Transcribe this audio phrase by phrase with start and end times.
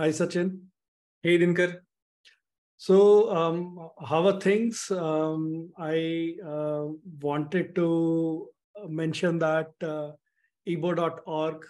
[0.00, 0.60] Hi, Sachin.
[1.22, 1.80] Hey, Dinker.
[2.78, 4.90] So, um, how are things?
[4.90, 6.86] Um, I uh,
[7.20, 8.48] wanted to
[8.88, 10.12] mention that uh,
[10.66, 11.66] EEBO.org,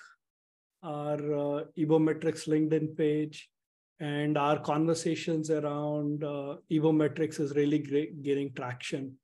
[0.84, 3.50] our uh, EEBO metrics LinkedIn page,
[3.98, 9.16] and our conversations around uh, EEBO metrics is really great, gaining traction.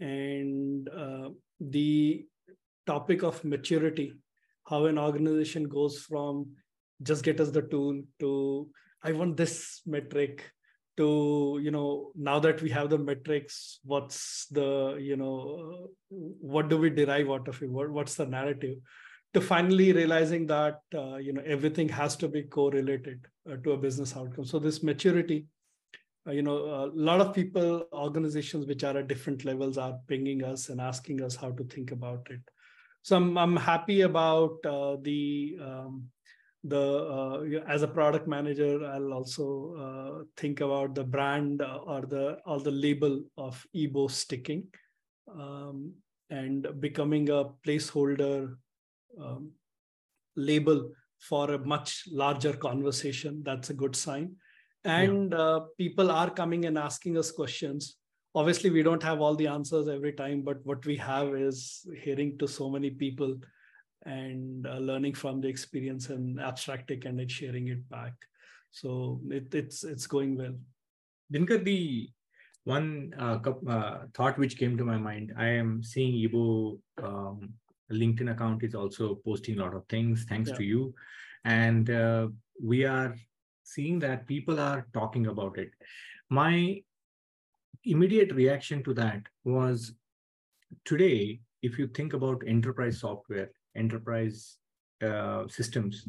[0.00, 1.28] And uh,
[1.60, 2.26] the
[2.88, 4.14] topic of maturity,
[4.66, 6.56] how an organization goes from
[7.02, 8.68] just get us the tool to
[9.02, 10.44] I want this metric
[10.96, 16.76] to you know now that we have the metrics what's the you know what do
[16.76, 17.70] we derive out of it?
[17.70, 18.76] What, what's the narrative?
[19.34, 23.78] To finally realizing that uh, you know everything has to be correlated uh, to a
[23.78, 24.44] business outcome.
[24.44, 25.46] So this maturity
[26.26, 30.44] uh, you know a lot of people organizations which are at different levels are pinging
[30.44, 32.40] us and asking us how to think about it.
[33.02, 36.04] So i'm, I'm happy about uh, the um,
[36.64, 36.84] the
[37.16, 42.38] uh, as a product manager i'll also uh, think about the brand uh, or the
[42.46, 44.62] or the label of EEBO sticking
[45.28, 45.92] um,
[46.30, 48.54] and becoming a placeholder
[49.20, 49.50] um,
[50.36, 50.90] label
[51.20, 53.42] for a much larger conversation.
[53.44, 54.36] That's a good sign.
[54.84, 55.38] And yeah.
[55.38, 57.96] uh, people are coming and asking us questions.
[58.34, 62.38] Obviously we don't have all the answers every time but what we have is hearing
[62.38, 63.36] to so many people
[64.06, 68.12] and uh, learning from the experience and abstracting and sharing it back.
[68.70, 70.54] So it, it's it's going well.
[71.32, 72.10] Dinker, the
[72.64, 73.38] one uh,
[73.68, 77.54] uh, thought which came to my mind, I am seeing EEBO um,
[77.90, 80.56] LinkedIn account is also posting a lot of things thanks yeah.
[80.56, 80.94] to you,
[81.44, 82.28] and uh,
[82.62, 83.14] we are
[83.64, 85.70] seeing that people are talking about it.
[86.30, 86.82] My
[87.84, 89.94] immediate reaction to that was
[90.84, 94.58] today, if you think about enterprise software, enterprise
[95.02, 96.08] uh, systems.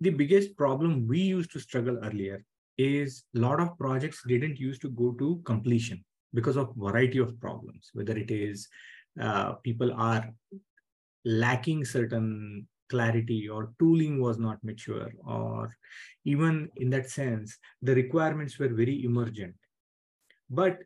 [0.00, 2.44] The biggest problem we used to struggle earlier
[2.76, 6.04] is a lot of projects didn't used to go to completion
[6.34, 8.68] because of variety of problems, whether it is
[9.20, 10.32] uh, people are
[11.24, 15.70] lacking certain clarity or tooling was not mature or
[16.24, 19.54] even in that sense the requirements were very emergent
[20.48, 20.78] but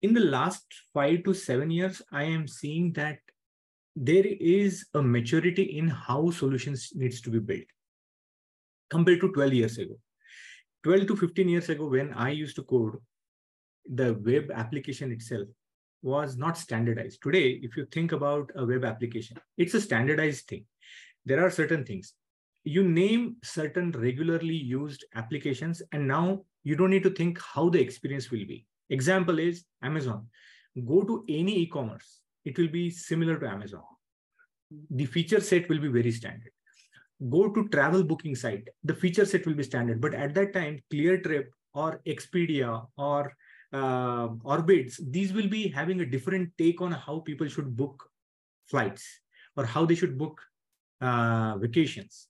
[0.00, 0.64] in the last
[0.94, 3.18] 5 to 7 years i am seeing that
[3.94, 7.66] there is a maturity in how solutions needs to be built
[8.88, 9.98] compared to 12 years ago.
[10.82, 12.96] 12 to 15 years ago when i used to code
[13.88, 15.46] the web application itself
[16.02, 17.22] was not standardized.
[17.22, 20.64] Today if you think about a web application it's a standardized thing.
[21.24, 22.14] There are certain things.
[22.64, 27.80] You name certain regularly used applications and now you don't need to think how the
[27.80, 28.66] experience will be.
[28.90, 30.26] Example is amazon.
[30.86, 33.82] Go to any e-commerce it will be similar to Amazon.
[34.90, 36.52] The feature set will be very standard.
[37.30, 40.00] Go to travel booking site, the feature set will be standard.
[40.00, 43.32] But at that time, ClearTrip or Expedia or
[43.72, 48.08] uh, Orbitz, these will be having a different take on how people should book
[48.66, 49.04] flights
[49.56, 50.40] or how they should book
[51.00, 52.28] uh, vacations.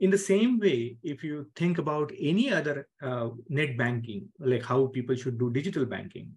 [0.00, 4.86] In the same way, if you think about any other uh, net banking, like how
[4.86, 6.32] people should do digital banking,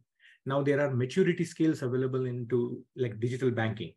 [0.45, 3.93] now there are maturity skills available into like digital banking.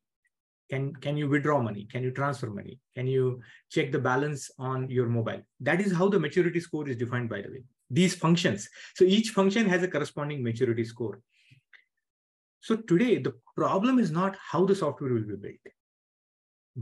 [0.71, 1.87] Can can you withdraw money?
[1.91, 2.79] Can you transfer money?
[2.95, 5.41] Can you check the balance on your mobile?
[5.61, 7.65] That is how the maturity score is defined by the way.
[7.91, 8.69] These functions.
[8.95, 11.21] So each function has a corresponding maturity score.
[12.61, 15.67] So today the problem is not how the software will be built.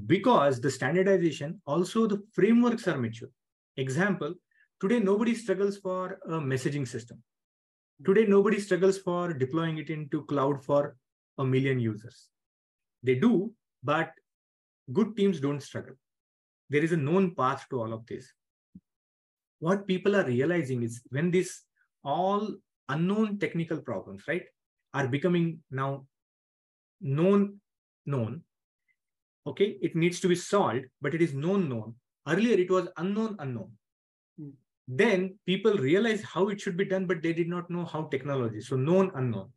[0.06, 3.30] Because the standardization also the frameworks are mature.
[3.76, 4.34] Example
[4.80, 7.22] today nobody struggles for a messaging system
[8.04, 10.96] Today, nobody struggles for deploying it into cloud for
[11.38, 12.28] a million users.
[13.02, 13.52] They do,
[13.82, 14.12] but
[14.92, 15.94] good teams don't struggle.
[16.68, 18.30] There is a known path to all of this.
[19.60, 21.62] What people are realizing is when these
[22.04, 22.54] all
[22.90, 24.44] unknown technical problems, right,
[24.92, 26.06] are becoming now
[27.00, 27.60] known,
[28.04, 28.42] known.
[29.46, 31.94] Okay, it needs to be solved, but it is known, known.
[32.28, 33.70] Earlier, it was unknown, unknown
[34.88, 38.60] then people realize how it should be done, but they did not know how technology.
[38.60, 39.50] So known, unknown.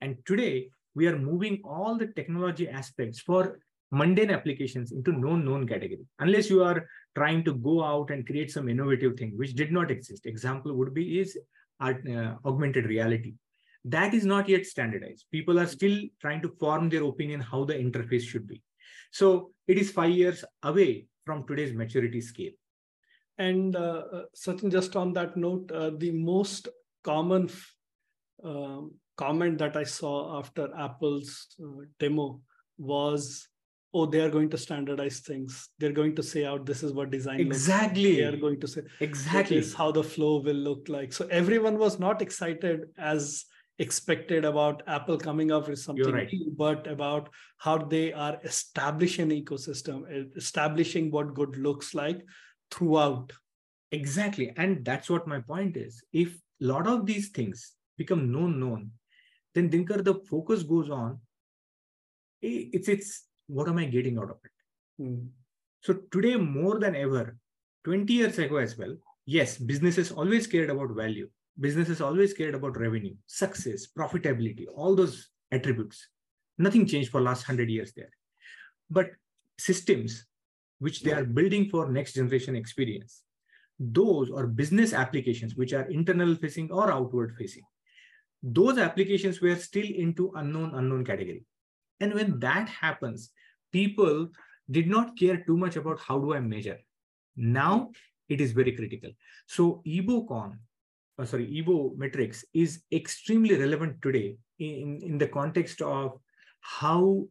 [0.00, 3.58] And today we are moving all the technology aspects for
[3.90, 6.04] mundane applications into known known category.
[6.18, 9.90] Unless you are trying to go out and create some innovative thing which did not
[9.90, 10.26] exist.
[10.26, 11.38] Example would be is
[11.80, 13.34] AR, uh, augmented reality.
[13.84, 15.24] That is not yet standardized.
[15.30, 18.60] People are still trying to form their opinion how the interface should be.
[19.12, 22.52] So it is 5 years away from today's maturity scale
[23.38, 26.68] and uh, uh, Sachin, just on that note, uh, the most
[27.04, 27.50] common
[28.44, 28.80] uh,
[29.16, 32.40] comment that I saw after Apple's uh, demo
[32.78, 33.48] was
[33.94, 35.68] oh they are going to standardize things.
[35.78, 38.16] They're going to say out this is what design exactly like.
[38.16, 39.58] they are going to say exactly.
[39.58, 41.12] this is how the flow will look like.
[41.12, 43.44] So everyone was not excited as
[43.78, 46.32] expected about apple coming up with something right.
[46.32, 47.28] new, but about
[47.58, 52.22] how they are establishing ecosystem establishing what good looks like
[52.70, 53.32] throughout
[53.92, 58.58] exactly and that's what my point is if a lot of these things become known
[58.58, 58.90] known
[59.54, 61.18] then Dinker, the focus goes on
[62.42, 65.02] it's it's what am I getting out of it?
[65.02, 65.28] Mm.
[65.82, 67.36] So today, more than ever,
[67.84, 71.28] 20 years ago as well, yes, businesses always cared about value.
[71.58, 76.08] Businesses always cared about revenue, success, profitability, all those attributes.
[76.58, 78.10] Nothing changed for last 100 years there.
[78.90, 79.10] But
[79.58, 80.26] systems
[80.78, 83.22] which they are building for next generation experience,
[83.78, 87.62] those or business applications which are internal facing or outward facing,
[88.42, 91.44] those applications were still into unknown unknown category
[92.00, 93.30] and when that happens,
[93.72, 94.28] people
[94.70, 96.78] did not care too much about how do I measure.
[97.36, 97.90] Now
[98.28, 99.10] it is very critical.
[99.46, 100.58] So EEBOCon,
[101.18, 106.18] uh, sorry, EEBO metrics is extremely relevant today in, in the context of
[106.60, 107.26] how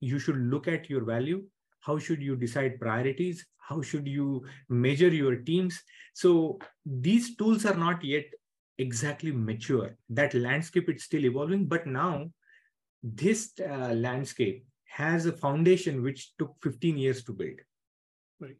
[0.00, 1.42] you should look at your value,
[1.80, 5.80] how should you decide priorities, how should you measure your teams.
[6.14, 8.24] So these tools are not yet
[8.78, 9.96] exactly mature.
[10.08, 12.30] That landscape is still evolving, but now
[13.02, 17.58] this uh, landscape has a foundation which took 15 years to build
[18.40, 18.56] right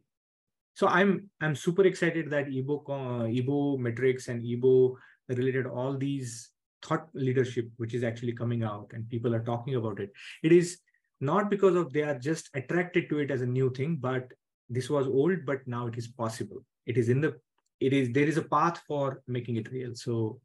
[0.73, 4.95] so i'm i'm super excited that EEBO uh, EEBO metrics and EEBO
[5.27, 6.51] related all these
[6.83, 10.79] thought leadership which is actually coming out and people are talking about it it is
[11.21, 14.31] not because of they are just attracted to it as a new thing but
[14.69, 16.63] this was old but now it is possible.
[16.85, 17.35] It is in the
[17.79, 19.95] it is there is a path for making it real.
[19.95, 20.39] So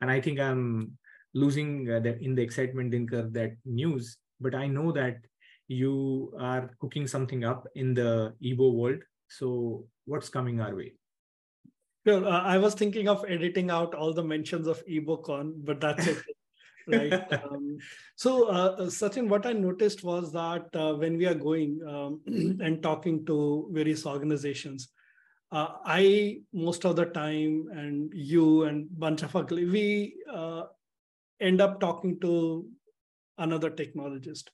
[0.00, 0.92] and i think i'm
[1.34, 5.18] losing uh, the, in the excitement Dinker that news but i know that
[5.68, 9.02] you are cooking something up in the EEBO world.
[9.28, 10.94] So what's coming our way?
[12.06, 16.06] Sure uh, i was thinking of editing out all the mentions of EEBOCon but that's
[16.12, 16.18] it
[16.88, 17.24] right?
[17.48, 17.78] Um,
[18.16, 22.82] so uh, sachin what i noticed was that uh, when we are going um, and
[22.82, 24.88] talking to various organizations
[25.52, 30.62] uh, i most of the time and you and bunch of we uh,
[31.40, 32.66] end up talking to
[33.38, 34.44] another technologist.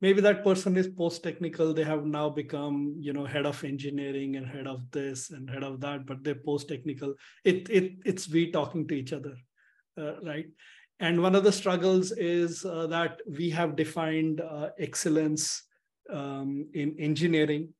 [0.00, 4.36] Maybe that person is post technical they have now become you know head of engineering
[4.36, 7.14] and head of this and head of that but they're post technical
[7.44, 9.34] it, it it's we talking to each other
[9.98, 10.46] uh, right
[11.00, 15.64] and one of the struggles is uh, that we have defined uh, excellence
[16.10, 17.70] um, in engineering.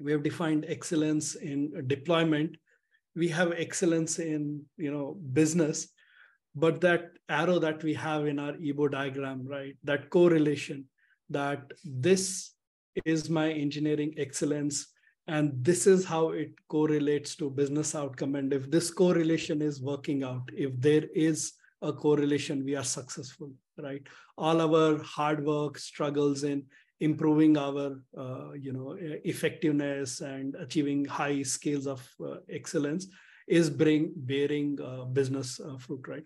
[0.00, 2.56] We have defined excellence in deployment.
[3.14, 5.88] We have excellence in you know business.
[6.54, 10.86] But that arrow that we have in our EEBO diagram right that correlation
[11.30, 12.52] that this
[13.04, 14.88] is my engineering excellence
[15.28, 18.34] and this is how it correlates to business outcome.
[18.34, 21.52] And if this correlation is working out if there is
[21.82, 24.02] a correlation we are successful right
[24.36, 26.64] all our hard work struggles in
[27.00, 33.06] improving our uh, you know effectiveness and achieving high scales of uh, excellence
[33.46, 36.24] is bring bearing uh, business uh, fruit right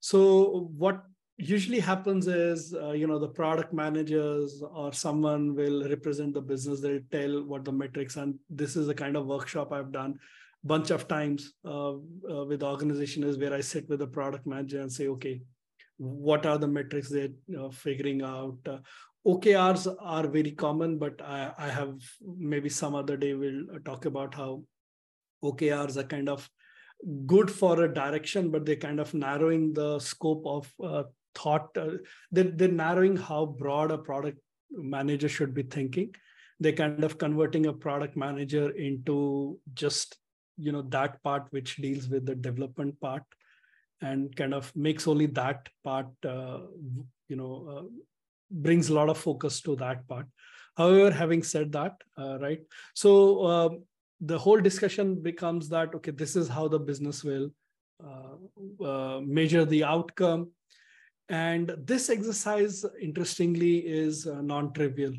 [0.00, 1.02] so what
[1.40, 6.80] usually happens is, uh, you know, the product managers or someone will represent the business.
[6.80, 10.18] They'll tell what the metrics, and this is the kind of workshop I've done
[10.64, 14.46] bunch of times uh, uh, with the organization is where I sit with the product
[14.46, 15.40] manager and say, okay,
[15.96, 17.28] what are the metrics they're
[17.72, 18.58] figuring out?
[18.66, 18.78] Uh,
[19.26, 21.94] OKRs are very common, but I, I have
[22.38, 24.62] maybe some other day we'll talk about how
[25.44, 26.48] OKRs are kind of
[27.26, 31.68] good for a direction, but they're kind of narrowing the scope of uh, thought.
[31.76, 31.98] Uh,
[32.30, 34.38] they're, they're narrowing how broad a product
[34.70, 36.14] manager should be thinking.
[36.58, 40.16] They're kind of converting a product manager into just
[40.60, 43.22] you know that part which deals with the development part
[44.02, 46.60] and kind of makes only that part uh,
[47.28, 47.82] you know uh,
[48.50, 50.26] brings a lot of focus to that part.
[50.76, 52.60] However having said that uh, right
[52.94, 53.84] so um,
[54.20, 57.50] the whole discussion becomes that okay this is how the business will
[58.02, 60.50] uh, uh, measure the outcome.
[61.28, 65.14] And this exercise interestingly is uh, non-trivial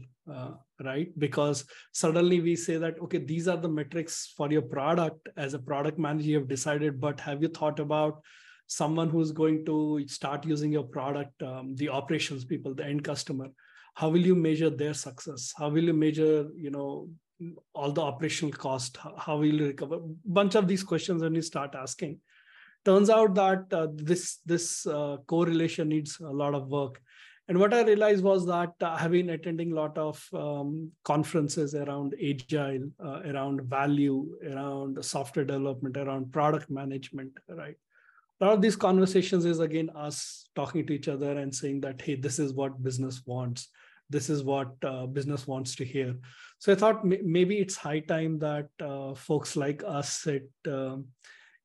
[0.84, 1.08] right?
[1.18, 5.30] Because suddenly we say that okay these are the metrics for your product.
[5.38, 8.22] As a product manager you have decided but have you thought about
[8.68, 13.48] someone who's going to start using your product um, the operations people the end customer?
[13.96, 15.54] How will you measure their success?
[15.58, 17.10] How will you measure you know
[17.74, 18.98] all the operational cost?
[19.18, 20.00] How will you recover?
[20.26, 22.20] Bunch of these questions when you start asking.
[22.84, 27.02] Turns out that uh, this this uh, correlation needs a lot of work
[27.52, 31.76] And what I realized was that uh, I've been attending a lot of um, conferences
[31.76, 37.76] around agile, uh, around value, around software development, around product management, right?
[38.40, 42.02] A lot of these conversations is again us talking to each other and saying that,
[42.02, 43.68] hey, this is what business wants.
[44.10, 46.16] This is what uh, business wants to hear.
[46.60, 51.08] So I thought maybe it's high time that uh, folks like us sit um,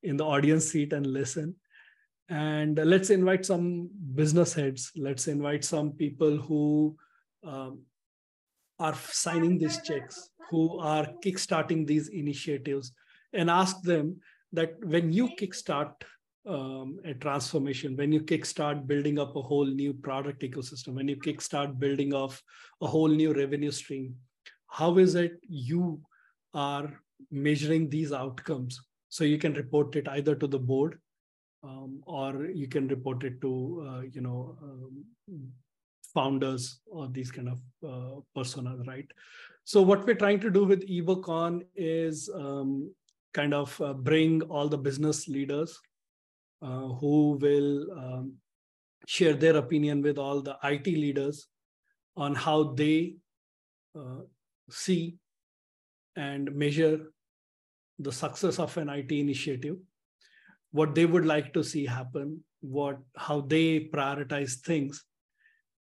[0.03, 1.55] in the audience seat and listen
[2.29, 4.91] and let's invite some business heads.
[4.97, 6.97] Let's invite some people who
[7.45, 7.83] um,
[8.79, 12.93] are signing these checks who are kickstarting these initiatives
[13.33, 14.21] and ask them
[14.53, 15.93] that when you kickstart
[16.47, 21.17] um, a transformation when you kickstart building up a whole new product ecosystem when you
[21.17, 22.41] kickstart building off
[22.83, 24.15] a whole new revenue stream
[24.69, 26.01] how is it you
[26.55, 26.93] are
[27.31, 28.81] measuring these outcomes?
[29.09, 30.99] So you can report it either to the board
[31.67, 33.53] um, or you can report it to
[33.89, 35.05] uh, you know um,
[36.15, 39.11] founders or these kind of uh, personas right?
[39.65, 42.95] So what we're trying to do with EEBOCon is um,
[43.35, 45.79] kind of uh, bring all the business leaders
[46.63, 48.35] uh, who will um,
[49.07, 51.49] share their opinion with all the it leaders
[52.17, 53.17] on how they
[53.99, 54.23] uh,
[54.71, 55.17] see
[56.17, 57.13] and measure
[57.99, 59.77] the success of an it initiative
[60.77, 65.05] what they would like to see happen what how they prioritize things.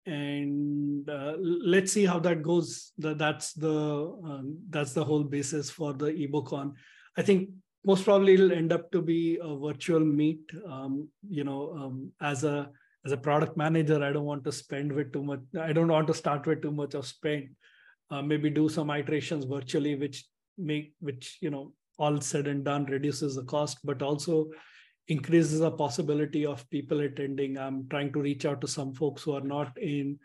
[0.05, 2.93] And uh, let's see how that goes.
[2.99, 3.77] That's the
[4.25, 6.73] um, that's the whole basis for the EEBOCon.
[7.17, 7.51] I think
[7.85, 10.41] most probably it'll end up to be a virtual meet.
[10.69, 12.71] Um, you know um, as a
[13.05, 16.07] as a product manager i don't want to spend with too much i don't want
[16.07, 17.49] to start with too much of spend.
[18.11, 20.27] Uh, maybe do some iterations virtually which
[20.59, 24.51] make which you know all said and done reduces the cost but also
[25.09, 27.59] increases the possibility of people attending.
[27.59, 30.19] I'm trying to reach out to some folks who are not in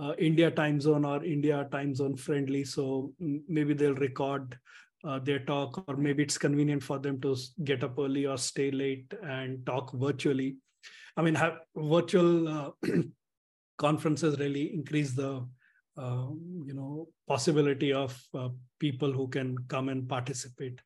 [0.00, 2.64] uh, India time zone or India time zone friendly.
[2.64, 4.56] So maybe they'll record
[5.04, 8.70] uh, their talk, or maybe it's convenient for them to get up early or stay
[8.70, 10.56] late and talk virtually.
[11.16, 12.70] I mean, have virtual uh,
[13.78, 15.46] conferences really increase the
[15.96, 16.28] uh,
[16.64, 20.80] you know possibility of uh, people who can come and participate.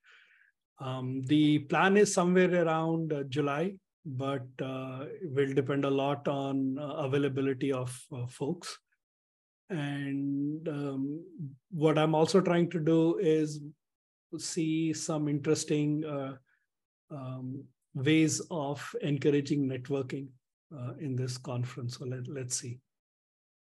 [0.79, 6.27] Um, the plan is somewhere around uh, July, but uh, it will depend a lot
[6.29, 8.79] on uh, availability of uh, folks.
[9.71, 11.25] And um,
[11.71, 13.61] what I'm also trying to do is
[14.39, 16.35] see some interesting uh,
[17.11, 17.65] um,
[17.95, 20.27] ways of encouraging networking
[20.77, 21.99] uh, in this conference.
[21.99, 22.79] So let, let's see.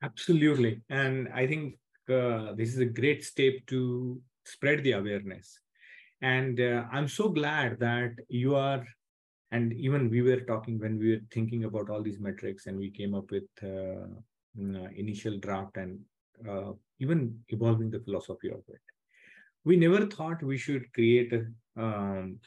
[0.01, 0.81] Absolutely.
[0.89, 1.77] And I think
[2.07, 5.59] this is a great step to spread the awareness
[6.23, 8.83] and uh, i'm so glad that you are
[9.51, 12.89] and even we were talking when we were thinking about all these metrics and we
[12.89, 14.07] came up with uh,
[14.61, 15.99] uh, initial draft and
[16.49, 18.81] uh, even evolving the philosophy of it
[19.65, 21.43] we never thought we should create a
[21.81, 22.39] um,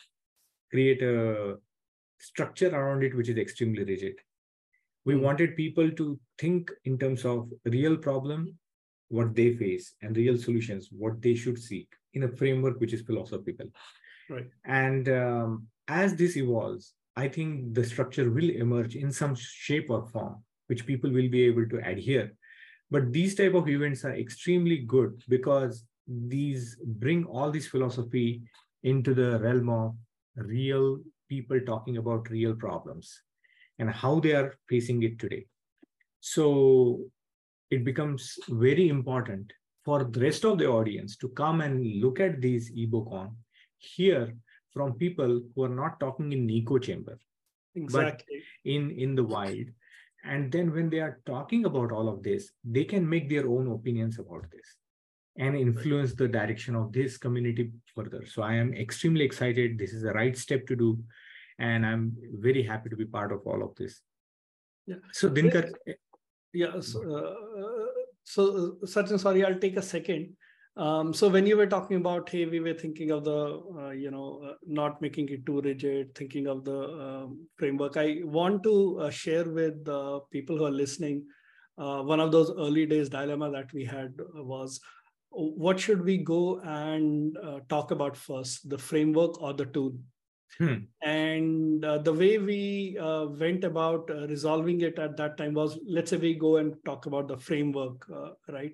[0.71, 1.57] create a
[2.19, 4.15] structure around it which is extremely rigid
[5.05, 5.21] we mm.
[5.21, 8.59] wanted people to think in terms of real problem
[9.09, 13.03] what they face and real solutions what they should seek in a framework which is
[13.03, 13.67] philosophical.
[14.29, 14.49] Right.
[14.65, 20.07] And um, as this evolves, I think the structure will emerge in some shape or
[20.07, 22.33] form, which people will be able to adhere.
[22.91, 28.43] But these type of events are extremely good because these bring all this philosophy
[28.83, 29.95] into the realm of
[30.37, 30.99] real
[31.29, 33.23] people talking about real problems
[33.79, 35.47] and how they are facing it today.
[36.21, 37.01] So
[37.71, 39.53] it becomes very important
[39.85, 43.33] for the rest of the audience to come and look at these EEBOCon,
[43.79, 44.35] hear
[44.73, 47.19] from people who are not talking in echo chamber,
[47.75, 48.43] exactly.
[48.65, 49.67] but in, in the wild.
[50.25, 53.71] And then when they are talking about all of this, they can make their own
[53.71, 54.77] opinions about this
[55.39, 58.25] and influence the direction of this community further.
[58.27, 59.79] So I am extremely excited.
[59.79, 60.99] This is the right step to do.
[61.59, 64.01] And I'm very happy to be part of all of this.
[64.87, 64.97] Yeah.
[65.13, 65.73] So Dinker.
[66.53, 66.81] Yeah.
[66.81, 67.56] So, uh,
[68.27, 70.35] so, Sachin, sorry, I'll take a second.
[70.77, 74.11] Um, so when you were talking about, hey, we were thinking of the, uh, you
[74.11, 77.97] know, uh, not making it too rigid, thinking of the um, framework.
[77.97, 81.25] I want to uh, share with the people who are listening.
[81.79, 84.81] Uh, one of those early days dilemma that we had was,
[85.31, 89.95] what should we go and uh, talk about first, the framework or the tool?
[90.59, 90.75] Hmm.
[91.03, 95.79] And uh, the way we uh, went about uh, resolving it at that time was
[95.87, 98.73] let's say we go and talk about the framework, uh, right?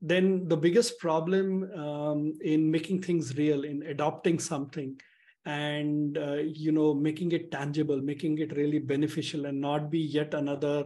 [0.00, 5.00] Then the biggest problem um, in making things real, in adopting something,
[5.44, 10.34] and uh, you know making it tangible, making it really beneficial, and not be yet
[10.34, 10.84] another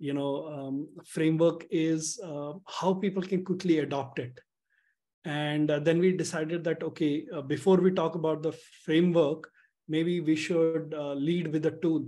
[0.00, 4.38] you know um, framework is uh, how people can quickly adopt it
[5.24, 8.52] and then we decided that okay before we talk about the
[8.84, 9.50] framework
[9.88, 12.06] maybe we should uh, lead with a tool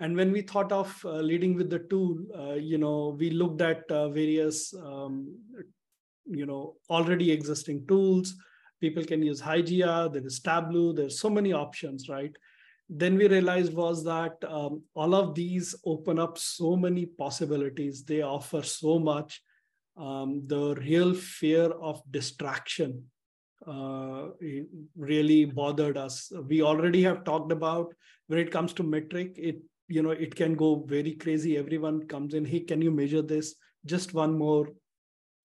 [0.00, 3.60] and when we thought of uh, leading with the tool uh, you know we looked
[3.60, 5.36] at various um,
[6.26, 8.34] you know already existing tools
[8.84, 12.34] people can use Hygieia there is Tableau, there's so many options, right?
[12.88, 18.04] Then we realized was that um, all of these open up so many possibilities.
[18.04, 19.40] They offer so much.
[19.96, 23.04] Um, the real fear of distraction
[23.66, 24.28] uh,
[24.96, 26.32] really bothered us.
[26.48, 27.94] We already have talked about
[28.26, 31.56] when it comes to metric, it you know it can go very crazy.
[31.56, 33.54] Everyone comes in, hey, can you measure this?
[33.84, 34.68] Just one more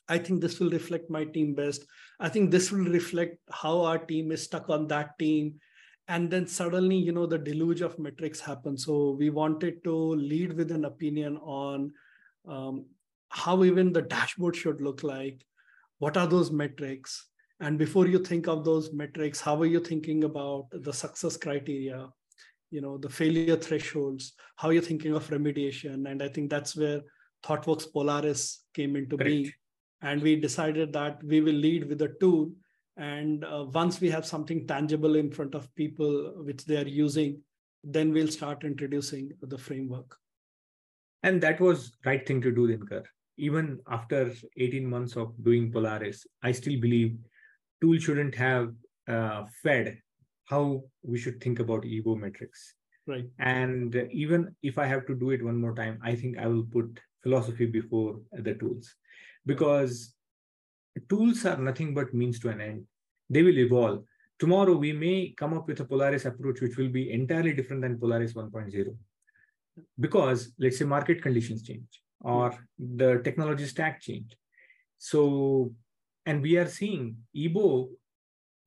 [0.10, 1.86] I think this will reflect my team best.
[2.20, 5.60] I think this will reflect how our team is stuck on that team.
[6.08, 8.86] And then suddenly, you know, the deluge of metrics happens.
[8.86, 11.94] So we wanted to lead with an opinion on
[12.48, 12.88] um,
[13.30, 15.46] how even the dashboard should look like.
[16.00, 17.28] What are those metrics?
[17.60, 22.08] And before you think of those metrics, how are you thinking about the success criteria?
[22.72, 26.10] You know, the failure thresholds, how are you thinking of remediation?
[26.10, 27.02] And I think that's where
[27.44, 29.30] ThoughtWorks Polaris came into Correct.
[29.30, 29.52] being
[30.02, 32.52] and we decided that we will lead with a tool
[32.98, 37.42] and uh, once we have something tangible in front of people which they are using
[37.84, 40.16] then we'll start introducing the framework
[41.24, 43.04] and that was right thing to do Dinker
[43.38, 47.18] even after 18 months of doing polaris i still believe
[47.82, 48.74] tool shouldn't have
[49.08, 49.98] uh, fed
[50.46, 52.74] how we should think about EEBO metrics
[53.08, 56.48] right and even if i have to do it one more time i think i
[56.48, 58.96] will put philosophy before the tools
[59.46, 60.14] because
[61.08, 62.86] tools are nothing but means to an end.
[63.30, 64.04] They will evolve.
[64.38, 68.00] Tomorrow, we may come up with a Polaris approach which will be entirely different than
[68.00, 68.96] Polaris 1.0.
[70.00, 74.36] Because, let's say, market conditions change or the technology stack change.
[74.98, 75.74] So,
[76.30, 77.90] and we are seeing EEBO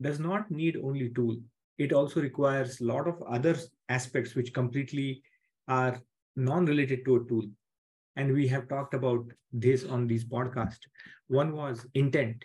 [0.01, 1.37] does not need only tool.
[1.79, 3.57] It also requires a lot of other
[3.89, 5.23] aspects which completely
[5.69, 6.01] are
[6.35, 7.45] non-related to a tool
[8.17, 10.81] and we have talked about this on these podcasts.
[11.29, 12.45] One was intent,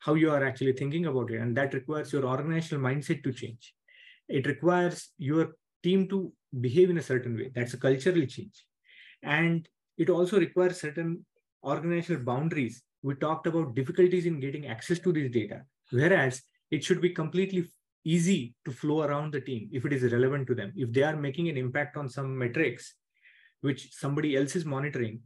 [0.00, 3.74] how you are actually thinking about it, and that requires your organizational mindset to change.
[4.28, 5.52] It requires your
[5.84, 7.50] team to behave in a certain way.
[7.54, 8.64] That's a cultural change,
[9.22, 11.24] and it also requires certain
[11.64, 12.82] organizational boundaries.
[13.02, 17.68] We talked about difficulties in getting access to this data, whereas it should be completely
[18.04, 20.72] easy to flow around the team if it is relevant to them.
[20.76, 22.94] If they are making an impact on some metrics,
[23.60, 25.20] which somebody else is monitoring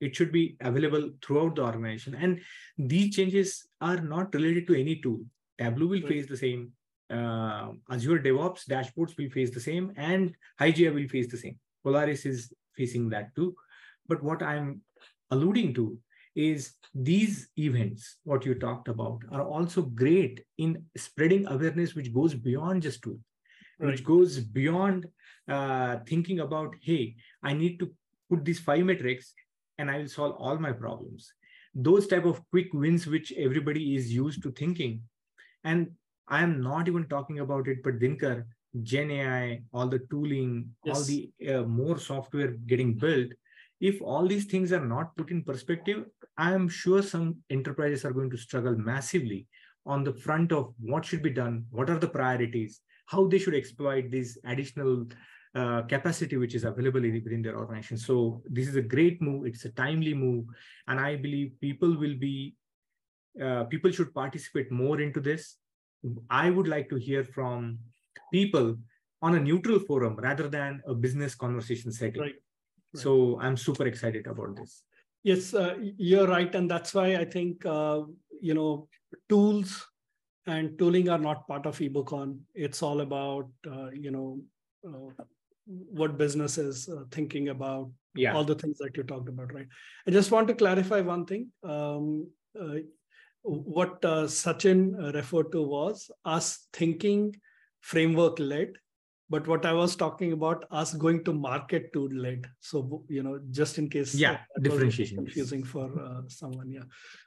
[0.00, 2.14] it should be available throughout the organization.
[2.14, 2.40] And
[2.78, 5.20] these changes are not related to any tool.
[5.58, 6.72] Tableau will face the same
[7.10, 11.58] uh, azure devops dashboards will face the same and Hygieia will face the same.
[11.82, 13.54] Polaris is facing that too.
[14.08, 14.80] But what i'm
[15.30, 15.98] alluding to
[16.36, 22.34] is these events what you talked about are also great in spreading awareness which goes
[22.34, 23.18] beyond just tool
[23.80, 23.90] right.
[23.90, 25.06] which goes beyond
[25.48, 27.90] uh, thinking about, hey, I need to
[28.30, 29.34] put these five metrics
[29.78, 31.32] and I will solve all my problems.
[31.74, 35.02] Those type of quick wins, which everybody is used to thinking.
[35.64, 35.90] And
[36.28, 38.44] I am not even talking about it, but Dinker,
[38.82, 40.96] Gen AI, all the tooling, yes.
[40.96, 43.32] all the uh, more software getting built.
[43.80, 46.04] If all these things are not put in perspective,
[46.40, 49.46] I am sure some enterprises are going to struggle massively
[49.84, 53.54] on the front of what should be done, what are the priorities, how they should
[53.54, 55.06] exploit this additional
[55.54, 57.98] uh, capacity which is available within their organization.
[57.98, 59.46] So this is a great move.
[59.46, 60.46] It's a timely move,
[60.88, 62.54] and I believe people will be
[63.44, 65.56] uh, people should participate more into this.
[66.30, 67.78] I would like to hear from
[68.32, 68.76] people
[69.22, 72.22] on a neutral forum rather than a business conversation setting.
[72.22, 72.34] Right.
[72.94, 73.02] Right.
[73.02, 74.82] So I'm super excited about this.
[75.22, 78.02] Yes, uh, you're right, and that's why I think uh,
[78.40, 78.88] you know
[79.28, 79.86] tools
[80.46, 82.38] and tooling are not part of EEBOCon.
[82.54, 84.40] It's all about uh, you know
[84.86, 85.24] uh,
[85.66, 87.90] what business is uh, thinking about.
[88.14, 88.34] Yeah.
[88.34, 89.68] All the things that you talked about, right?
[90.06, 91.52] I just want to clarify one thing.
[91.62, 92.26] Um,
[92.60, 92.78] uh,
[93.42, 97.36] what uh, Sachin referred to was us thinking
[97.80, 98.72] framework led
[99.30, 103.38] but what i was talking about us going to market to led so you know
[103.50, 106.82] just in case yeah differentiation confusing for uh, someone yeah.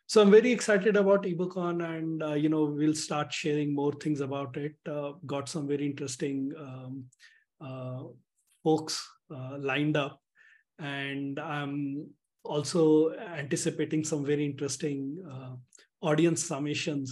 [0.08, 4.20] So i'm very excited about EEBOCon and uh, you know we'll start sharing more things
[4.20, 4.76] about it.
[4.88, 7.06] Uh, got some very interesting um,
[7.62, 8.04] uh,
[8.64, 9.02] folks
[9.34, 10.20] uh, lined up.
[10.80, 12.08] And i'm
[12.44, 15.54] also anticipating some very interesting uh,
[16.02, 17.12] audience summations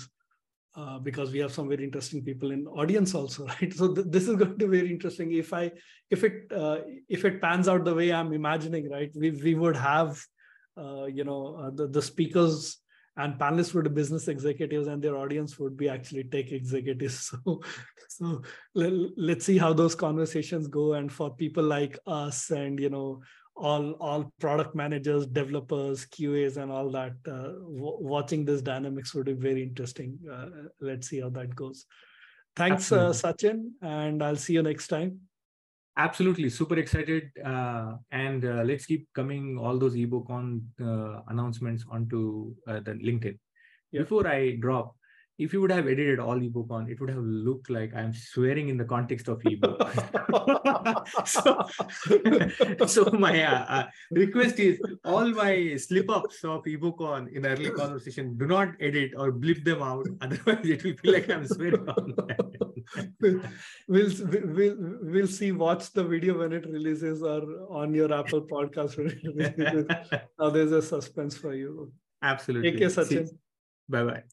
[0.75, 3.73] uh, because we have some very interesting people in audience also, right?
[3.73, 5.33] So th- this is going to be very interesting.
[5.33, 5.71] If I,
[6.09, 6.79] if it, uh,
[7.09, 10.21] if it pans out the way I'm imagining, right, we we would have,
[10.77, 12.77] uh, you know, uh, the the speakers
[13.17, 17.33] and panelists would be business executives, and their audience would be actually tech executives.
[17.43, 17.61] So,
[18.09, 18.41] so
[18.75, 20.93] let, let's see how those conversations go.
[20.93, 23.21] And for people like us, and you know,
[23.55, 29.25] all all product managers developers qas and all that uh, w- watching this dynamics would
[29.25, 30.17] be very interesting.
[30.31, 30.47] Uh,
[30.79, 31.85] let's see how that goes.
[32.55, 35.19] Thanks uh, sachin and i'll see you next time.
[35.97, 36.49] Absolutely.
[36.49, 42.93] Super excited uh, and uh, let's keep coming all those EEBOCon uh, announcements onto the
[43.03, 43.37] linkedin.
[43.91, 44.03] Yeah.
[44.03, 44.95] before i drop
[45.37, 48.77] if you would have edited all EEBOCon, it would have looked like I'm swearing in
[48.77, 49.81] the context of ebook.
[51.25, 51.65] so,
[52.85, 58.45] so my uh, uh, request is all my slip-ups of EEBOCon in early conversation, do
[58.45, 60.05] not edit or blip them out.
[60.21, 62.13] Otherwise, it will feel like I'm swearing on
[63.19, 63.41] we'll,
[63.87, 65.51] we'll, we'll, we'll see.
[65.51, 68.97] Watch the video when it releases or on your Apple podcast.
[70.39, 71.91] now there's a suspense for you.
[72.21, 72.71] Absolutely.
[72.71, 73.29] Take care, Sachin.
[73.89, 74.23] Bye-bye.